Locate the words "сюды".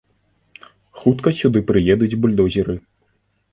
1.41-1.63